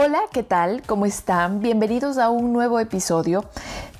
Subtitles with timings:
[0.00, 0.82] Hola, ¿qué tal?
[0.86, 1.58] ¿Cómo están?
[1.58, 3.44] Bienvenidos a un nuevo episodio.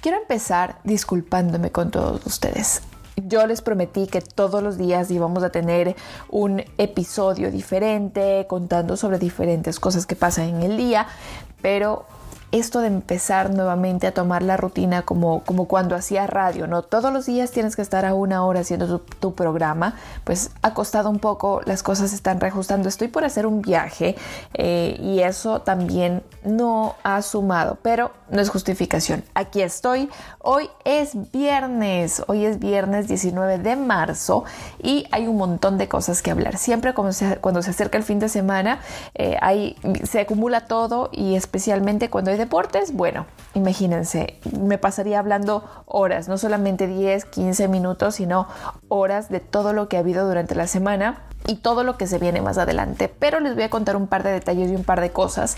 [0.01, 2.83] Quiero empezar disculpándome con todos ustedes.
[3.17, 5.97] Yo les prometí que todos los días íbamos a tener
[6.29, 11.09] un episodio diferente, contando sobre diferentes cosas que pasan en el día,
[11.63, 12.07] pero
[12.51, 16.83] esto de empezar nuevamente a tomar la rutina como, como cuando hacía radio, ¿no?
[16.83, 21.11] Todos los días tienes que estar a una hora haciendo tu, programa, pues ha costado
[21.11, 22.89] un poco, las cosas se están reajustando.
[22.89, 24.17] Estoy por hacer un viaje
[24.55, 29.23] eh, y eso también no ha sumado, pero no es justificación.
[29.35, 30.09] Aquí estoy.
[30.39, 34.45] Hoy es viernes, hoy es viernes 19 de marzo
[34.83, 36.57] y hay un montón de cosas que hablar.
[36.57, 38.81] Siempre cuando se, acerca el fin de semana,
[39.15, 39.37] eh,
[40.05, 46.39] se acumula todo y especialmente cuando hay deportes, bueno, imagínense, me pasaría hablando horas, no
[46.39, 48.49] solamente 10, 15 minutos, sino
[48.89, 52.19] horas de todo lo que ha habido durante la semana y todo lo que se
[52.19, 53.09] viene más adelante.
[53.09, 55.57] Pero les voy a contar un par de detalles y un par de cosas.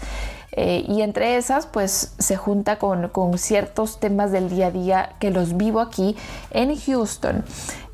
[0.52, 5.12] Eh, y entre esas, pues se junta con, con, ciertos temas del día a día
[5.20, 6.16] que los vivo aquí
[6.50, 7.44] en Houston.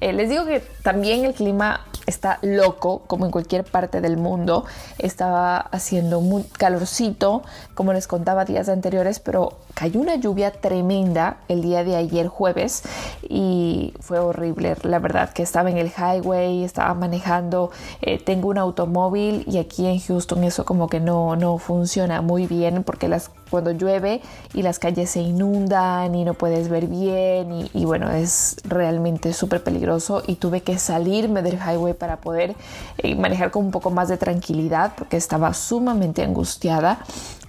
[0.01, 4.65] Eh, les digo que también el clima está loco, como en cualquier parte del mundo.
[4.99, 7.43] Estaba haciendo muy calorcito,
[7.75, 12.83] como les contaba días anteriores, pero cayó una lluvia tremenda el día de ayer jueves
[13.29, 14.77] y fue horrible.
[14.83, 19.87] La verdad que estaba en el highway, estaba manejando, eh, tengo un automóvil y aquí
[19.87, 24.21] en Houston eso como que no, no funciona muy bien porque las, cuando llueve
[24.55, 29.63] y las calles se inundan y no puedes ver bien y, bueno, es realmente súper
[29.63, 32.55] peligroso y tuve que salirme del highway para poder
[32.99, 37.01] eh, manejar con un poco más de tranquilidad porque estaba sumamente angustiada,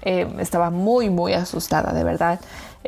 [0.01, 2.39] eh, estaba muy, muy asustada, de verdad.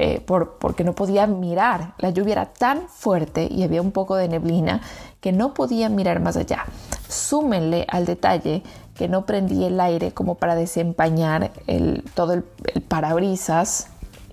[0.02, 1.94] Eh, por, porque no podía mirar.
[1.98, 4.82] La lluvia era tan fuerte y había un poco de neblina
[5.20, 6.66] que no podía mirar más allá.
[7.10, 8.64] Súmenle al detalle
[9.00, 12.44] que no prendí el aire como para desempañar el, todo el,
[12.90, 13.88] parabrisas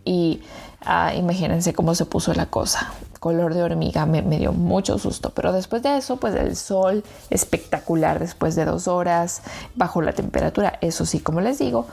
[0.04, 0.42] y
[0.84, 5.30] ah, imagínense cómo se puso la cosa color de hormiga me, dio mucho susto.
[5.30, 9.42] Pero después de eso, pues el sol espectacular después de dos horas,
[9.74, 11.86] bajo la temperatura, eso sí, como les digo.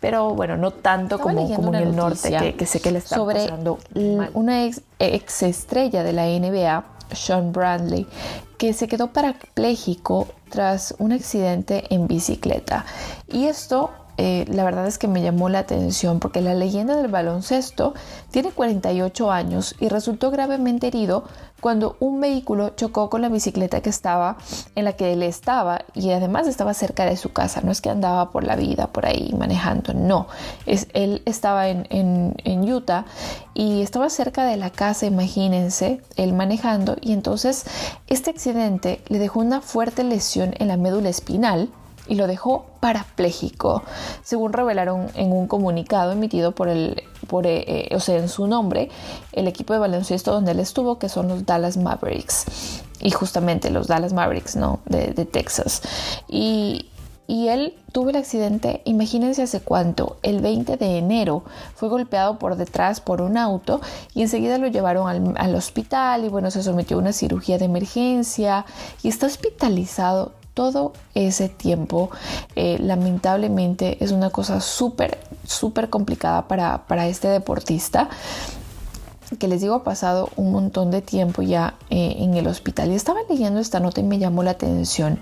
[0.00, 3.36] Pero bueno, no tanto como, como en el norte, que, sé que le está sobre
[3.36, 3.78] pasando
[4.34, 6.84] una ex, ex estrella de la NBA,
[7.14, 8.06] Sean Bradley,
[8.58, 12.84] que se quedó parapléjico tras un accidente en bicicleta.
[13.28, 13.90] Y esto
[14.22, 17.94] eh, la verdad es que me llamó la atención porque la leyenda del baloncesto
[18.30, 21.24] tiene 48 años y resultó gravemente herido
[21.58, 24.36] cuando un vehículo chocó con la bicicleta que estaba
[24.74, 27.62] en la que él estaba y además estaba cerca de su casa.
[27.62, 30.26] No es que andaba por la vida por ahí manejando, no.
[30.66, 33.06] Es, él estaba en, en Utah
[33.54, 37.64] y estaba cerca de la casa, imagínense, él manejando y entonces
[38.06, 41.70] este accidente le dejó una fuerte lesión en la médula espinal
[42.08, 43.82] y lo dejó parapléjico,
[44.22, 48.46] según revelaron en un comunicado emitido por el, por, eh, eh, o sea, en su
[48.46, 48.90] nombre,
[49.32, 52.82] el equipo de baloncesto donde él estuvo, que son los Dallas Mavericks.
[53.00, 54.80] Y justamente los Dallas Mavericks, ¿no?
[54.84, 55.82] De, Texas.
[56.28, 56.86] Y,
[57.28, 61.44] él tuvo el accidente, imagínense hace cuánto, el 20 de enero
[61.76, 63.80] fue golpeado por detrás por un auto
[64.14, 67.66] y enseguida lo llevaron al, al, hospital y bueno, se sometió a una cirugía de
[67.66, 68.66] emergencia
[69.04, 72.10] y está hospitalizado todo ese tiempo.
[72.54, 78.10] Eh, lamentablemente es una cosa súper, súper complicada para, este deportista
[79.38, 82.94] que les digo ha pasado un montón de tiempo ya eh, en el hospital y
[82.94, 85.18] estaba leyendo esta nota y me llamó la atención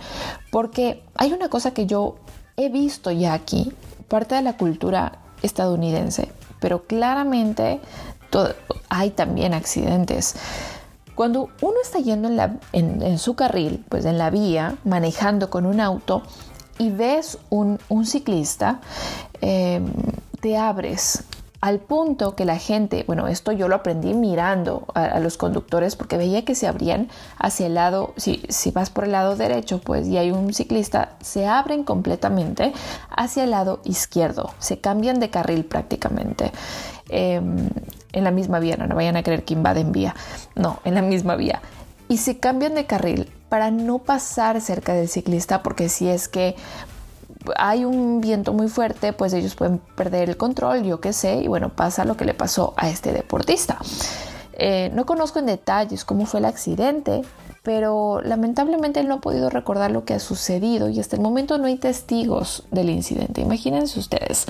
[0.50, 2.16] porque hay una cosa que yo
[2.56, 3.72] he visto ya aquí,
[4.08, 7.80] parte de la cultura estadounidense, pero claramente
[8.88, 10.34] hay también accidentes.
[11.18, 12.28] Cuando uno está yendo
[12.72, 16.22] en, su carril, pues en la vía, manejando con un auto
[16.78, 18.78] y ves un, ciclista,
[19.40, 19.92] em,
[20.40, 21.24] te abres
[21.60, 26.18] al punto que la gente, bueno, esto yo lo aprendí mirando a, los conductores porque
[26.18, 28.40] veía que se abrían hacia el lado, si,
[28.72, 32.72] vas por el lado derecho, pues y hay un ciclista, se abren completamente
[33.10, 36.52] hacia el lado izquierdo, se cambian de carril prácticamente.
[37.08, 37.70] Em,
[38.18, 40.14] en la misma vía, no, no vayan a creer que invaden vía,
[40.54, 41.62] no, en la misma vía.
[42.08, 46.56] Y se cambian de carril para no pasar cerca del ciclista porque si es que
[47.56, 51.48] hay un viento muy fuerte, pues ellos pueden perder el control, yo qué sé, y
[51.48, 53.78] bueno, pasa lo que le pasó a este deportista.
[54.52, 57.22] Eh, no conozco en detalles cómo fue el accidente,
[57.62, 61.58] pero lamentablemente él no ha podido recordar lo que ha sucedido y hasta el momento
[61.58, 63.40] no hay testigos del incidente.
[63.40, 64.46] Imagínense ustedes.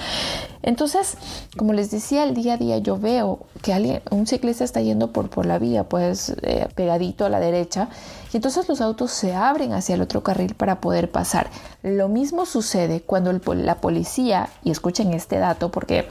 [0.63, 1.17] Entonces,
[1.57, 5.13] como les decía, el día a día yo veo que alguien, un ciclista está yendo
[5.13, 7.89] por, por la vía, pues eh, pegadito a la derecha,
[8.33, 11.51] y entonces los autos se abren hacia el otro carril para poder pasar.
[11.83, 16.07] Lo mismo sucede cuando la policía, y escuchen este dato porque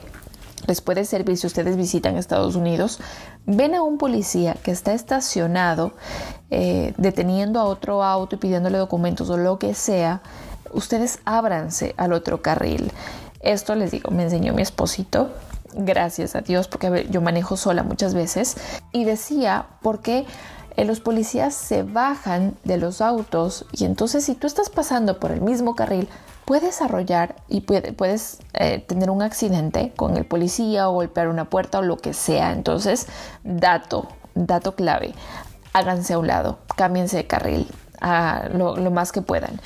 [0.66, 3.00] les puede servir si ustedes visitan Estados Unidos,
[3.48, 5.94] ven a un policía que está estacionado
[6.52, 10.22] eh, deteniendo a otro auto y pidiéndole documentos o lo que sea,
[10.72, 12.92] ustedes ábranse al otro carril.
[13.40, 15.30] Esto les digo, me enseñó mi esposito,
[15.74, 18.58] gracias a Dios, porque yo manejo sola muchas veces,
[18.92, 20.26] y decía, porque
[20.78, 25.32] eh, los policías se bajan de los autos y entonces si tú estás pasando por
[25.32, 26.08] el mismo carril,
[26.46, 31.80] puedes arrollar y puedes eh, tener un accidente con el policía o golpear una puerta
[31.80, 32.54] o lo que sea.
[32.54, 33.08] Entonces,
[33.44, 35.14] dato, dato clave,
[35.74, 37.68] háganse a un lado, cámbiense de carril
[38.00, 39.60] a lo, lo más que puedan.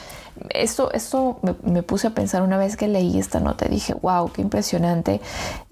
[0.50, 4.42] Esto, esto me, puse a pensar una vez que leí esta nota dije, wow, qué
[4.42, 5.22] impresionante.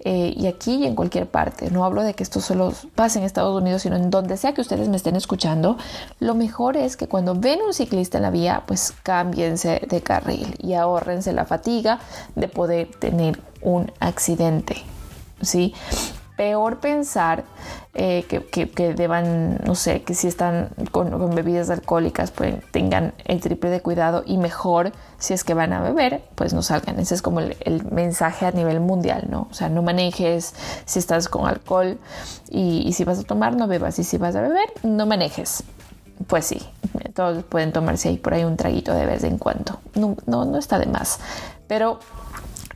[0.00, 3.24] Eh, y aquí y en cualquier parte, no hablo de que esto solo pase en
[3.24, 5.76] Estados Unidos, sino en donde sea que ustedes me estén escuchando,
[6.18, 10.54] lo mejor es que cuando ven un ciclista en la vía, pues cámbiense de carril
[10.58, 12.00] y ahorrense la fatiga
[12.34, 14.84] de poder tener un accidente.
[15.42, 15.74] ¿sí?
[16.40, 17.44] Peor pensar
[17.92, 23.68] eh, que, deban, no sé, que si están con, bebidas alcohólicas, pues tengan el triple
[23.68, 26.98] de cuidado y mejor si es que van a beber, pues no salgan.
[26.98, 29.48] Ese es como el, mensaje a nivel mundial, ¿no?
[29.50, 30.54] O sea, no manejes
[30.86, 31.98] si estás con alcohol
[32.48, 33.98] y, si vas a tomar, no bebas.
[33.98, 35.62] Y si vas a beber, no manejes.
[36.26, 36.66] Pues sí,
[37.12, 39.78] todos pueden tomarse ahí por ahí un traguito de vez en cuando.
[39.94, 41.18] No, no, no está de más.
[41.66, 42.00] Pero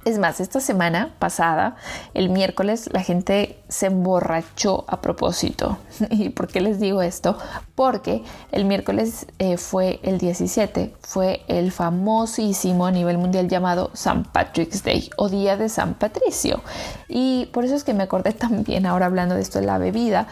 [0.04, 1.76] es más, esta semana pasada,
[2.12, 5.78] el miércoles, la gente se emborrachó a propósito.
[6.10, 7.38] ¿Y por qué les digo esto?
[7.74, 8.22] Porque
[8.52, 14.24] el miércoles eh, fue el 17, fue el famosísimo a nivel mundial llamado St.
[14.32, 16.60] Patrick's Day o Día de San Patricio.
[17.08, 20.26] Y por eso es que me acordé también ahora hablando de esto de la bebida,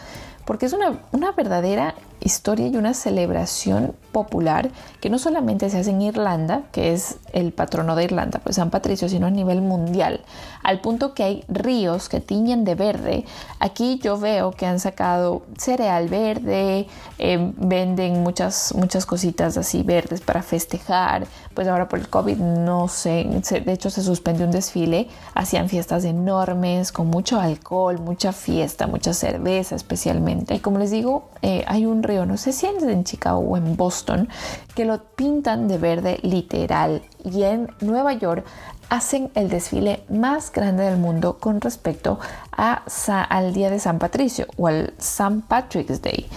[0.45, 4.69] porque es una, una verdadera historia y una celebración popular
[5.01, 8.69] que no solamente se hace en Irlanda, que es el patrono de Irlanda, pues San
[8.69, 10.21] Patricio, sino a nivel mundial,
[10.63, 13.25] al punto que hay ríos que tiñen de verde.
[13.59, 16.87] Aquí yo veo que han sacado cereal verde,
[17.17, 22.87] eh, venden muchas, muchas cositas así verdes para festejar, pues ahora por el COVID no
[22.87, 23.27] sé,
[23.65, 29.13] de hecho se suspendió un desfile, hacían fiestas enormes con mucho alcohol, mucha fiesta, mucha
[29.13, 30.55] cerveza especialmente.
[30.55, 33.57] Y como les digo, eh, hay un río no sé si es en Chicago o
[33.57, 34.29] en Boston,
[34.75, 37.01] que lo pintan de verde literal.
[37.23, 38.45] Y en Nueva York
[38.89, 42.19] hacen el desfile más grande del mundo con respecto
[42.51, 42.83] a,
[43.29, 45.41] al Día de San Patricio o al St.
[45.47, 46.27] Patrick's Day.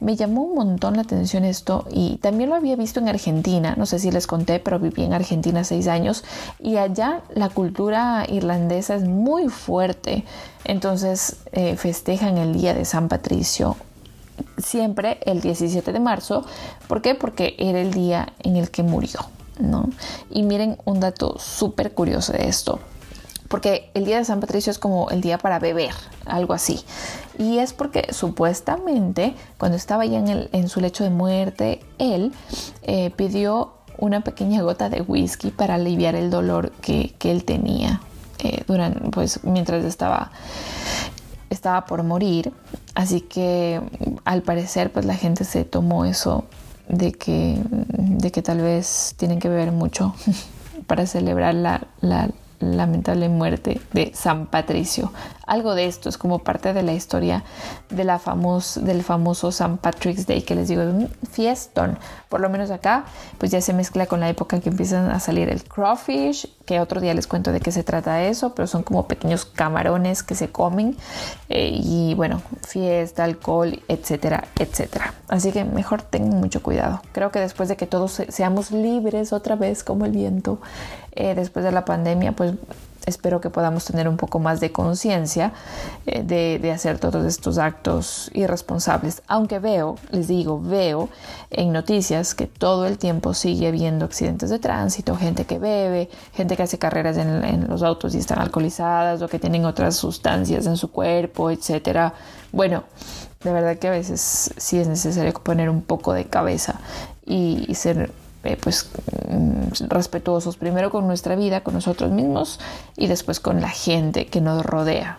[0.00, 3.84] Me llamó un montón la atención esto y también lo había visto en Argentina, no
[3.84, 6.24] sé si les conté, pero viví en Argentina seis años
[6.60, 10.24] y allá la cultura irlandesa es muy fuerte,
[10.64, 13.76] entonces eh, festejan el Día de San Patricio
[14.58, 16.44] siempre el 17 de marzo.
[16.86, 17.14] ¿Por qué?
[17.14, 19.20] Porque era el día en el que murió,
[19.58, 19.88] ¿no?
[20.30, 22.80] Y miren un dato súper curioso de esto.
[23.48, 25.94] Porque el día de San Patricio es como el día para beber,
[26.26, 26.84] algo así.
[27.38, 32.32] Y es porque supuestamente cuando estaba ya en, su lecho de muerte, él
[32.82, 38.02] eh, pidió una pequeña gota de whisky para aliviar el dolor que, él tenía
[38.38, 40.30] eh, durante, pues, mientras estaba
[41.50, 42.52] estaba por morir,
[42.98, 43.80] así que
[44.24, 46.46] al parecer pues la gente se tomó eso
[46.88, 50.16] de que, de que tal vez tienen que beber mucho
[50.88, 52.28] para celebrar la, la
[52.60, 55.12] lamentable muerte de San Patricio.
[55.46, 57.42] Algo de esto es como parte de la historia
[57.88, 58.20] de la
[58.76, 61.98] del famoso San Patrick's Day, que les digo, es un fiestón.
[62.28, 63.04] Por lo menos acá,
[63.38, 67.00] pues ya se mezcla con la época que empiezan a salir el crawfish, que otro
[67.00, 70.50] día les cuento de qué se trata eso, pero son como pequeños camarones que se
[70.50, 70.96] comen.
[71.48, 75.14] Eh, y bueno, fiesta, alcohol, etcétera, etcétera.
[75.28, 77.00] Así que mejor tengan mucho cuidado.
[77.12, 80.60] Creo que después de que todos seamos libres otra vez como el viento,
[81.18, 82.52] eh, después de la pandemia, pues
[83.04, 85.52] espero que podamos tener un poco más de conciencia
[86.06, 89.22] eh, de, hacer todos estos actos irresponsables.
[89.26, 91.08] Aunque veo, les digo, veo
[91.50, 96.56] en noticias que todo el tiempo sigue habiendo accidentes de tránsito, gente que bebe, gente
[96.56, 100.76] que hace carreras en, los autos y están alcoholizadas o que tienen otras sustancias en
[100.76, 102.14] su cuerpo, etcétera.
[102.52, 102.84] Bueno,
[103.42, 106.78] de verdad que a veces sí es necesario poner un poco de cabeza
[107.26, 108.12] y ser
[108.44, 108.90] eh, pues
[109.28, 112.60] mm, respetuosos primero con nuestra vida, con nosotros mismos
[112.96, 115.18] y después con la gente que nos rodea.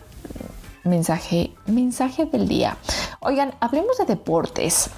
[0.83, 2.77] Mensaje, mensaje del día.
[3.19, 4.89] Oigan, hablemos de deportes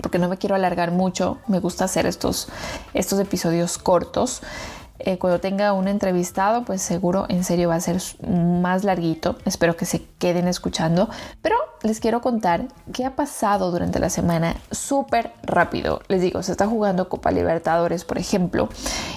[0.00, 1.38] porque no me quiero alargar mucho.
[1.48, 2.48] Me gusta hacer estos,
[2.94, 4.42] estos episodios cortos.
[4.98, 9.36] Eh, cuando tenga un entrevistado, pues seguro en serio va a ser más larguito.
[9.44, 11.10] Espero que se queden escuchando.
[11.42, 16.00] Pero les quiero contar qué ha pasado durante la semana súper rápido.
[16.08, 18.68] Les digo, se está jugando Copa Libertadores, por ejemplo,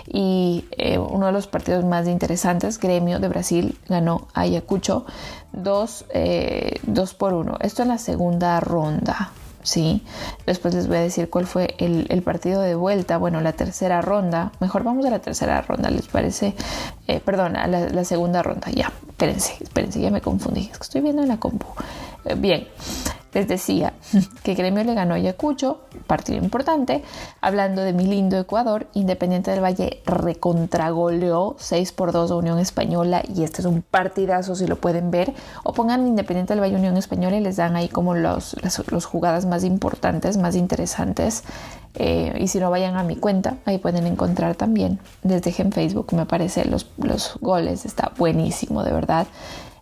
[0.07, 5.05] y eh, uno de los partidos más interesantes, Gremio de Brasil, ganó Ayacucho
[5.53, 6.79] 2 eh,
[7.17, 7.57] por 1.
[7.61, 9.31] Esto en la segunda ronda.
[9.65, 10.03] ¿sí?
[10.45, 14.51] Después les voy a decir cuál fue el, partido de vuelta, bueno, la tercera ronda.
[14.59, 16.55] Mejor vamos a la tercera ronda, ¿les parece?
[17.07, 18.91] Eh, perdón, a la, la, segunda ronda, ya.
[19.09, 20.69] Espérense, espérense, ya me confundí.
[20.71, 21.67] Es que estoy viendo en la compu.
[22.25, 22.67] Eh, bien,
[23.35, 23.93] les decía
[24.43, 27.03] que Gremio le ganó a Ayacucho, partido importante.
[27.41, 33.23] Hablando de mi lindo Ecuador, Independiente del Valle recontragoleó 6 por 2 a Unión Española
[33.27, 35.33] y este es un partidazo si lo pueden ver.
[35.63, 39.45] O pongan Independiente del Valle Unión Española y les dan ahí como los, las jugadas
[39.45, 41.43] más importantes, más interesantes.
[41.97, 44.99] Eh, y si no vayan a mi cuenta, ahí pueden encontrar también.
[45.23, 47.85] Les dejé en Facebook, me parece, los, los goles.
[47.85, 49.27] Está buenísimo, de verdad.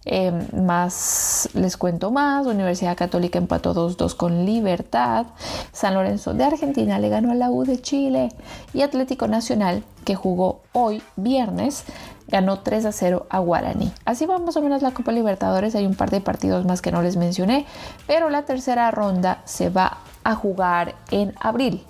[0.05, 5.27] Em, más les cuento más, Universidad Católica empató 2-2 con Libertad,
[5.71, 8.29] San Lorenzo de Argentina le ganó a la U de Chile
[8.73, 11.85] y Atlético Nacional, que jugó hoy viernes,
[12.27, 13.93] ganó 3 0 a Guaraní.
[14.03, 16.91] Así va más o menos la Copa Libertadores, hay un par de partidos más que
[16.91, 17.65] no les mencioné,
[18.05, 21.85] pero la tercera ronda se va a jugar en abril.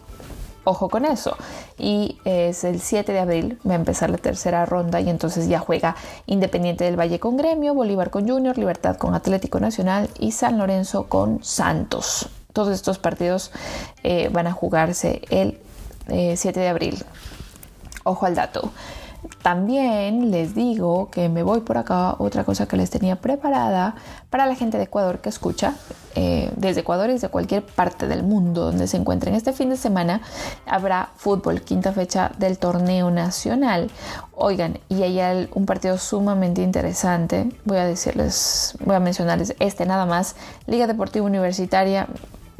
[0.65, 1.35] Ojo con eso.
[1.77, 5.59] Y es el 7 de abril, va a empezar la tercera ronda y entonces ya
[5.59, 10.57] juega Independiente del Valle con Gremio, Bolívar con Junior, Libertad con Atlético Nacional y San
[10.57, 12.29] Lorenzo con Santos.
[12.53, 13.51] Todos estos partidos
[14.03, 15.59] eh, van a jugarse el
[16.07, 17.03] 7 eh, de abril.
[18.03, 18.71] Ojo al dato.
[19.41, 23.95] También les digo que me voy por acá, otra cosa que les tenía preparada
[24.29, 25.75] para la gente de Ecuador que escucha,
[26.15, 29.35] eh, desde Ecuador y desde cualquier parte del mundo donde se encuentren.
[29.35, 30.21] Este fin de semana
[30.65, 33.89] habrá fútbol, quinta fecha del torneo nacional.
[34.33, 37.49] Oigan, y hay un partido sumamente interesante.
[37.65, 40.35] Voy a decirles, voy a mencionarles este nada más.
[40.67, 42.07] Liga Deportiva Universitaria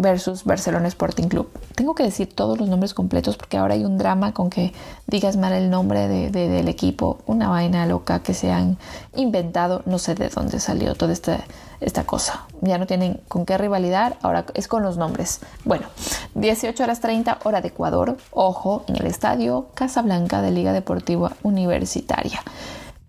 [0.04, 1.50] versus Barcelona Sporting Club.
[1.74, 4.72] Tengo que decir todos los nombres completos porque ahora hay un drama con que
[5.08, 8.78] digas mal el nombre de, del equipo, una vaina loca que se han
[9.16, 11.40] inventado, no sé de dónde salió toda esta,
[11.82, 12.46] esta cosa.
[12.62, 15.40] Ya no tienen con qué rivalidad, ahora es con los nombres.
[15.66, 15.88] Bueno,
[16.36, 22.44] 18 horas 30 hora de Ecuador, ojo, en el estadio Casablanca de Liga Deportiva Universitaria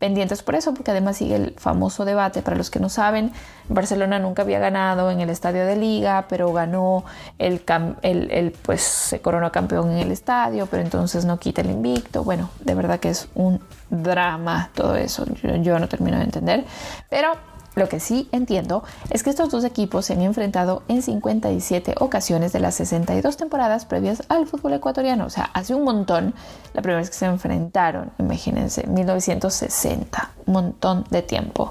[0.05, 3.33] pendientes por eso, porque además sigue el famoso debate, para los que no saben,
[3.71, 7.07] Barcelona nunca había ganado en el estadio de liga, pero ganó
[7.39, 7.63] el,
[8.03, 12.23] el, pues se coronó campeón en el estadio, pero entonces no quita el invicto.
[12.23, 16.67] Bueno, de verdad que es un drama todo eso, yo, yo no termino de entender,
[17.09, 21.97] pero lo que sí entiendo es que estos dos equipos se han enfrentado en 57
[22.01, 25.27] ocasiones de las 62 temporadas previas al fútbol ecuatoriano.
[25.27, 26.35] O sea, hace un montón
[26.73, 31.71] la primera vez que se enfrentaron, imagínense, 1960, un montón de tiempo.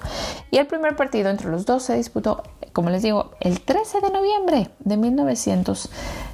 [0.51, 2.43] Y el primer partido entre los dos se disputó,
[2.73, 6.32] como les digo, el 13 de noviembre de 1960.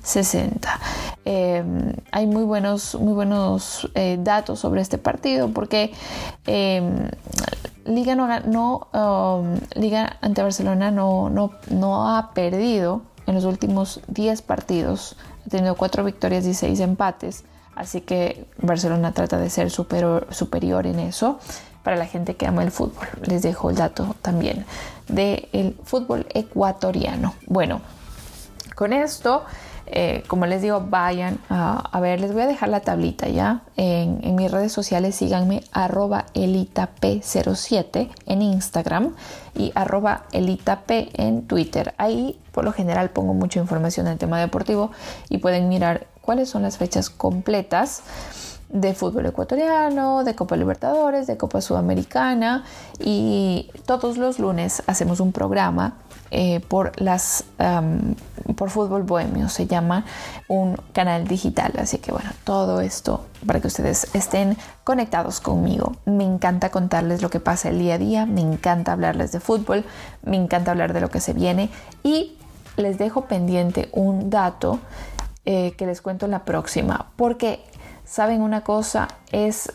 [1.25, 1.63] Eh,
[2.11, 5.91] hay muy buenos, muy buenos eh, datos sobre este partido porque
[6.47, 6.81] eh,
[7.85, 14.41] Liga no, um, Liga ante Barcelona no, no, no ha perdido en los últimos 10
[14.43, 15.15] partidos.
[15.45, 17.43] Ha tenido 4 victorias y 6 empates.
[17.75, 21.39] Así que Barcelona trata de ser superior, superior en eso
[21.83, 23.07] para la gente que ama el fútbol.
[23.23, 24.65] Les dejo el dato también
[25.07, 27.33] del fútbol ecuatoriano.
[27.47, 27.81] Bueno,
[28.75, 29.45] con esto
[29.91, 33.61] eh, como les digo, vayan a, ver, les voy a dejar la tablita ya.
[33.75, 39.15] En, mis redes sociales síganme arroba elitap07 en Instagram
[39.55, 41.93] y arroba elitap en Twitter.
[41.97, 44.91] Ahí por lo general pongo mucha información en el tema deportivo
[45.29, 48.03] y pueden mirar cuáles son las fechas completas
[48.69, 52.63] de fútbol ecuatoriano, de Copa Libertadores, de Copa Sudamericana
[52.99, 55.97] y todos los lunes hacemos un programa
[56.31, 57.45] eh, por las
[58.55, 59.49] por fútbol bohemio.
[59.49, 60.05] Se llama
[60.47, 61.73] un canal digital.
[61.79, 65.93] Así que bueno todo esto para que ustedes estén conectados conmigo.
[66.05, 68.25] Me encanta contarles lo que pasa el día a día.
[68.25, 69.85] Me encanta hablarles de fútbol.
[70.23, 71.69] Me encanta hablar de lo que se viene.
[72.03, 72.37] Y
[72.75, 74.79] les dejo pendiente un dato
[75.45, 77.07] eh, que les cuento en la próxima.
[77.15, 77.63] Porque
[78.09, 79.71] saben una cosa es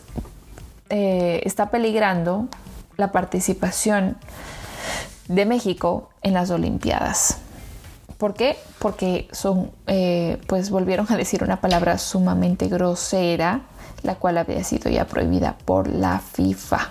[0.89, 2.47] eh, está peligrando
[2.97, 4.17] la participación
[5.27, 7.37] de México en las Olimpiadas.
[8.17, 8.57] ¿Por qué?
[8.79, 13.61] Porque son, eh, pues volvieron a decir una palabra sumamente grosera,
[14.03, 16.89] la cual había sido ya prohibida por la FIFA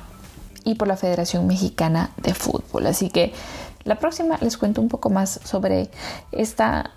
[0.65, 2.87] y por la Federación Mexicana de Fútbol.
[2.87, 3.33] Así que
[3.85, 5.91] la próxima les cuento un poco más sobre
[6.33, 6.91] esta,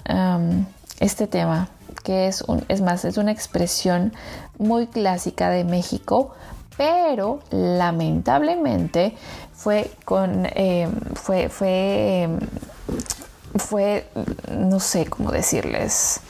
[1.00, 1.70] este tema
[2.04, 4.14] que es, un, es más, es una expresión
[4.58, 6.34] muy clásica de México,
[6.78, 9.16] pero lamentablemente
[9.54, 12.40] fue con, em, fue, fue, em,
[13.58, 14.08] fue,
[14.52, 16.22] no sé cómo decirles,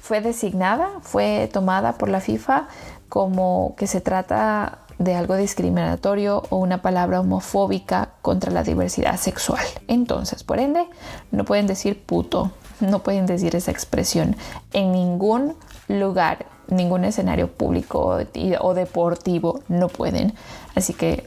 [0.00, 2.68] fue designada, fue tomada por la FIFA
[3.08, 9.64] como que se trata de algo discriminatorio o una palabra homofóbica contra la diversidad sexual.
[9.88, 10.86] Entonces, por ende,
[11.30, 14.36] no pueden decir puto, no pueden decir esa expresión
[14.72, 15.54] en ningún
[15.88, 18.18] lugar, ningún escenario público
[18.60, 20.34] o deportivo, no pueden.
[20.74, 21.26] Así que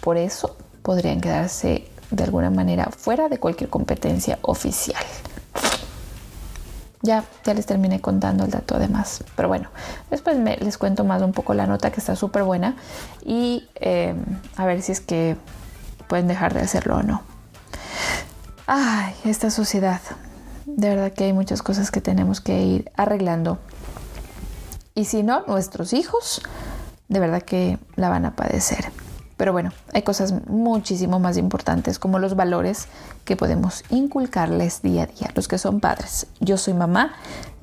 [0.00, 5.02] por eso podrían quedarse de alguna manera fuera de cualquier competencia oficial.
[7.02, 9.24] Ya, ya les terminé contando el dato además.
[9.36, 9.68] Pero bueno,
[10.10, 12.76] después les cuento más un poco la nota que está súper buena
[13.24, 14.24] y em,
[14.56, 15.36] a ver si es que
[16.08, 17.22] pueden dejar de hacerlo o no.
[18.66, 20.00] Ay, esta sociedad.
[20.66, 23.58] De verdad que hay muchas cosas que tenemos que ir arreglando.
[24.94, 26.42] Y si no, nuestros hijos,
[27.08, 28.86] de verdad que la van a padecer.
[29.36, 32.86] Pero bueno, hay cosas muchísimo más importantes como los valores
[33.24, 36.28] que podemos inculcarles día a día, los que son padres.
[36.40, 37.12] Yo soy mamá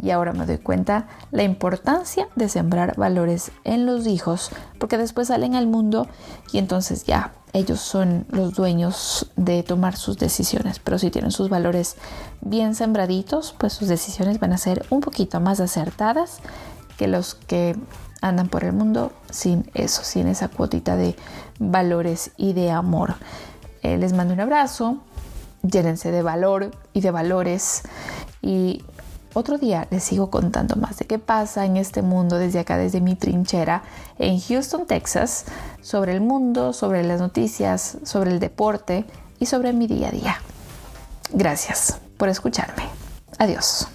[0.02, 5.30] y ahora me doy cuenta la importancia de sembrar valores en los hijos porque después
[5.30, 6.08] salen al mundo
[6.52, 11.50] y entonces ya ellos son los dueños de tomar sus decisiones, pero si tienen sus
[11.50, 11.98] valores
[12.40, 16.40] bien sembraditos, pues sus decisiones van a ser un poquito más acertadas
[16.98, 17.76] que los que
[18.22, 21.16] andan por el mundo sin eso, sin esa cuotita de
[21.62, 23.16] valores y de amor.
[23.84, 24.98] Eh, les mando un abrazo,
[25.64, 27.84] llénense de valor y de valores
[28.42, 28.84] y
[29.34, 33.00] otro día les sigo contando más de qué pasa en este mundo desde acá, desde
[33.00, 33.84] mi trinchera
[34.20, 35.46] en Houston, Texas,
[35.82, 39.06] sobre el mundo, sobre las noticias, sobre el deporte
[39.40, 40.36] y sobre mi día a día.
[41.32, 42.84] Gracias por escucharme.
[43.38, 43.88] Adiós.